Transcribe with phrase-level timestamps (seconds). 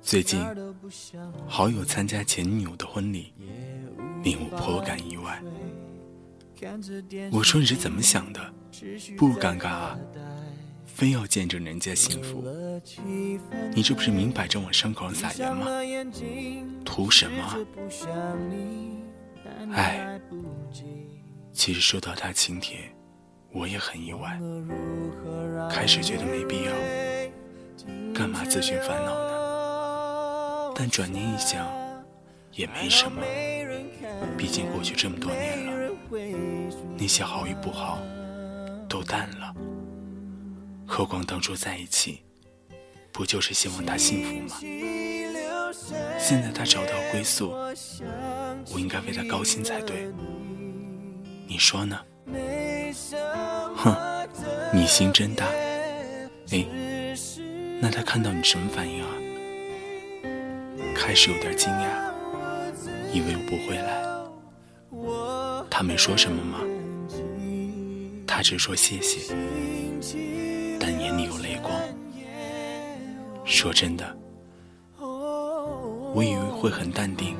[0.00, 0.40] 最近，
[1.46, 3.34] 好友参加前女友的婚礼，
[4.22, 5.42] 令我颇感意外。
[7.30, 8.40] 我说你是怎么想的？
[9.18, 9.98] 不尴尬啊？
[10.86, 12.42] 非要见证人家幸福？
[13.74, 15.66] 你这不是明摆着往伤口上撒盐吗？
[16.82, 17.58] 图什么？
[19.74, 20.18] 哎，
[21.52, 22.78] 其实收到他请帖，
[23.52, 24.40] 我也很意外。
[25.70, 26.72] 开始觉得没必要。
[28.20, 30.72] 干嘛自寻烦恼呢？
[30.76, 31.66] 但转念一想，
[32.52, 33.22] 也没什么。
[34.36, 35.90] 毕竟过去这么多年了，
[36.98, 37.98] 那些好与不好
[38.86, 39.54] 都淡了。
[40.86, 42.22] 何况当初在一起，
[43.10, 44.56] 不就是希望他幸福吗？
[46.18, 47.52] 现在他找到归宿，
[48.70, 50.12] 我应该为他高兴才对。
[51.48, 51.98] 你说呢？
[53.76, 53.96] 哼，
[54.74, 55.46] 你心真大。
[56.50, 56.99] 哎。
[57.80, 59.08] 那他看到你什么反应啊？
[60.94, 62.12] 开始有点惊讶，
[63.10, 64.04] 以为我不会来。
[65.70, 66.60] 他没说什么吗？
[68.26, 69.34] 他只说谢谢，
[70.78, 71.72] 但眼里有泪光。
[73.46, 74.16] 说真的，
[74.98, 77.34] 我以为会很淡定，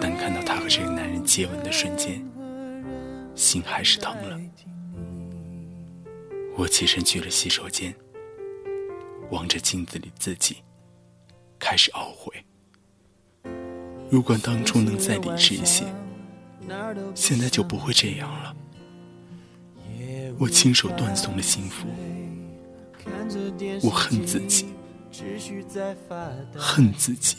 [0.00, 2.24] 但看到他和这个男人接吻的瞬间，
[3.34, 4.40] 心还是疼了。
[6.56, 7.92] 我起身去了洗手间。
[9.32, 10.58] 望着镜子里自己，
[11.58, 12.32] 开始懊悔。
[14.10, 15.86] 如果当初能再理智一些，
[17.14, 18.54] 现在就不会这样了。
[20.38, 21.88] 我亲手断送了幸福，
[23.82, 24.66] 我恨自己，
[26.54, 27.38] 恨自己。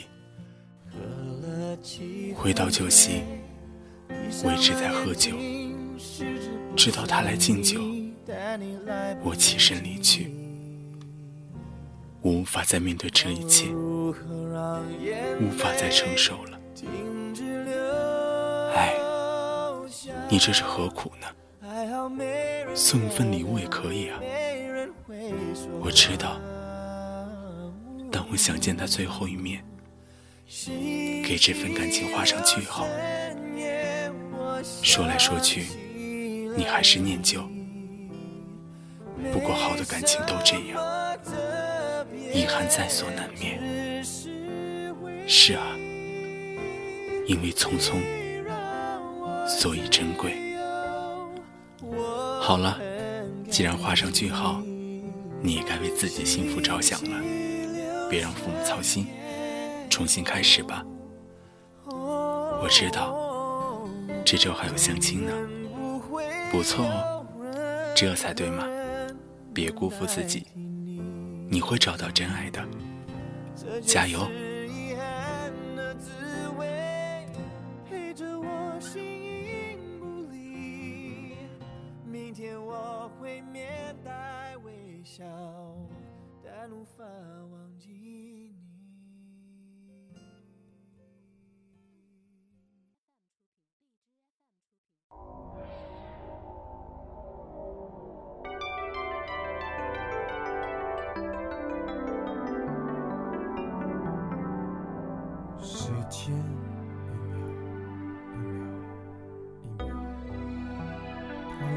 [2.35, 3.21] 回到酒席，
[4.43, 5.31] 我一直在喝酒，
[6.75, 7.79] 直到他来敬酒，
[9.23, 10.31] 我起身离去。
[12.23, 14.13] 我无法再面对这一切，无
[15.57, 16.57] 法再承受了。
[18.73, 18.95] 哎，
[20.29, 21.28] 你这是何苦呢？
[22.73, 24.17] 送份礼物也可以啊。
[25.81, 26.39] 我知道，
[28.09, 29.62] 但我想见他最后一面，
[31.25, 32.88] 给这份感情画上句号。
[34.81, 35.66] 说来说去，
[36.56, 37.41] 你还是念旧。
[39.33, 40.81] 不过好的感情都这样。
[42.33, 44.03] 遗憾在所难免。
[45.27, 45.67] 是啊，
[47.27, 47.97] 因为匆匆，
[49.47, 50.55] 所以珍贵。
[52.41, 52.79] 好了，
[53.49, 54.61] 既然画上句号，
[55.41, 57.21] 你也该为自己的幸福着想了。
[58.09, 59.07] 别让父母操心，
[59.89, 60.83] 重新开始吧。
[61.85, 63.88] 我知道，
[64.25, 65.31] 这周还有相亲呢，
[66.51, 67.25] 不错哦，
[67.95, 68.67] 这才对嘛，
[69.53, 70.47] 别辜负自己。
[71.49, 72.65] 你会找到真爱的，
[73.81, 74.27] 加油！
[83.21, 85.23] 会面带微笑，
[86.43, 87.03] 但无法
[87.51, 87.72] 忘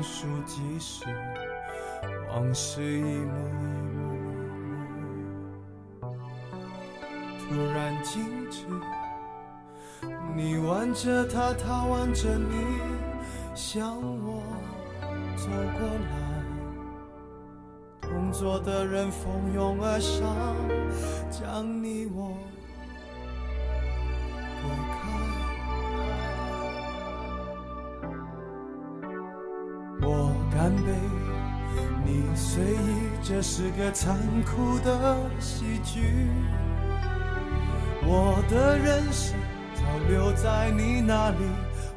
[0.06, 1.04] 数计时，
[2.30, 3.64] 往事一幕一
[3.96, 4.04] 幕，
[7.40, 8.64] 突然静止。
[10.36, 12.54] 你挽着他，他挽着你，
[13.54, 14.42] 向我
[15.36, 16.14] 走过来。
[18.00, 20.56] 同桌的人蜂拥而上，
[21.30, 22.38] 将你我
[33.28, 36.28] 这是个残酷的喜剧。
[38.04, 39.34] 我的人生
[39.74, 41.38] 早留在你那里，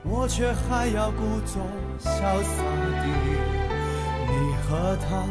[0.02, 1.62] 我却还要故作
[2.00, 2.64] 潇洒
[3.04, 3.08] 地。
[4.28, 5.24] 你和他，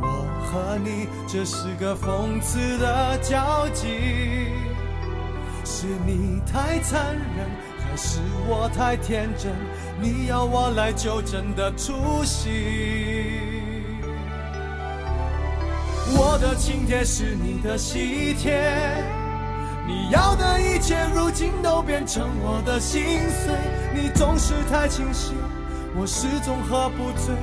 [0.00, 4.48] 我和你，这是个讽刺的交集。
[5.66, 9.52] 是你太残忍，还是我太天真？
[10.00, 13.60] 你要我来纠正的出息。
[16.16, 18.60] 我的请帖是你的喜帖，
[19.86, 23.52] 你要的一切如今都变成我的心碎。
[23.92, 25.34] 你总是太清醒，
[25.96, 27.34] 我始终喝不醉，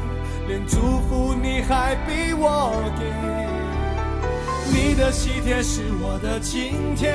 [0.47, 3.05] 连祝福你还逼我给。
[4.73, 7.13] 你的喜帖是我的请帖。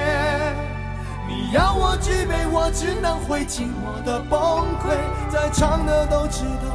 [1.28, 4.38] 你要我举杯，我只能会尽我的崩
[4.78, 4.94] 溃。
[5.30, 6.68] 在场的都知道，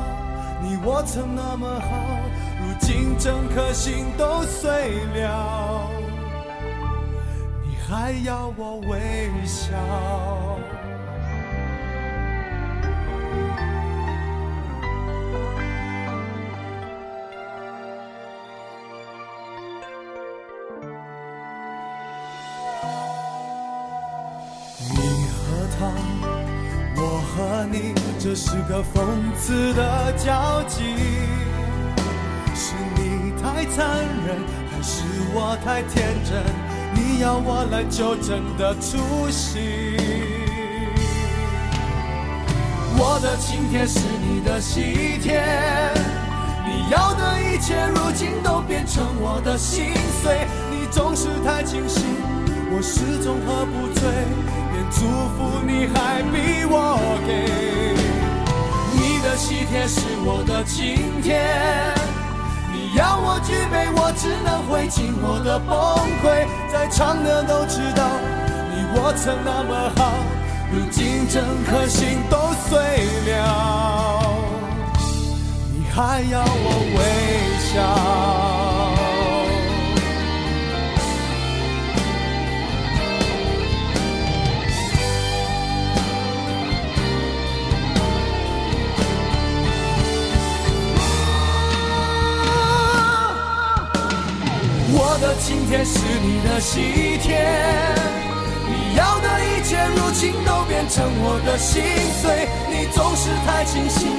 [0.62, 1.88] 你我曾那么好，
[2.81, 5.88] 如今整颗心都碎了，
[7.63, 9.69] 你还要我微笑？
[24.80, 24.98] 你
[25.30, 25.94] 和他
[26.98, 30.81] 我和你，这是个讽刺的交集。
[33.62, 33.86] 太残
[34.25, 34.38] 忍，
[34.72, 35.04] 还是
[35.36, 36.42] 我太天真？
[36.96, 39.96] 你要我来纠正的出息。
[42.98, 45.44] 我的请帖是你的喜帖，
[46.66, 49.94] 你要的一切如今都变成我的心
[50.24, 50.48] 碎。
[50.72, 52.02] 你总是太清醒，
[52.72, 54.10] 我始终喝不醉。
[54.90, 56.98] 祝福你还逼我
[57.28, 57.94] 给，
[58.92, 61.40] 你的喜帖是我的请帖，
[62.95, 65.69] 要我举杯，我只能会尽我的崩
[66.21, 66.45] 溃。
[66.71, 68.03] 在场的都知道，
[68.69, 70.11] 你我曾那么好，
[70.71, 72.79] 如今整颗心都碎
[73.31, 73.39] 了，
[75.73, 76.99] 你还要我微
[77.71, 77.79] 笑？
[95.21, 96.81] 的今天是你的喜
[97.21, 97.45] 帖，
[98.68, 101.83] 你要的一切如今都变成我的心
[102.19, 102.50] 碎。
[102.71, 104.09] 你总是太清醒，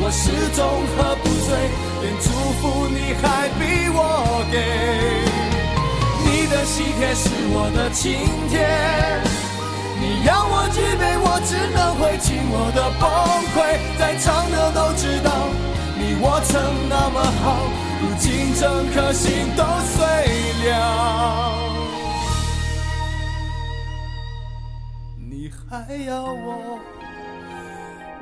[0.00, 0.66] 我始终
[0.98, 1.54] 喝不醉，
[2.02, 4.58] 连祝福你还逼我给。
[6.26, 8.18] 你的喜帖是我的晴
[8.50, 8.58] 天，
[10.00, 13.06] 你要我举杯，我只能会尽我的崩
[13.54, 13.78] 溃。
[14.00, 15.30] 在场的都知道，
[15.96, 17.70] 你我曾那么好。
[18.02, 20.00] 如今整颗心都碎
[20.68, 21.54] 了，
[25.16, 26.78] 你还要我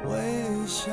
[0.04, 0.92] 微笑？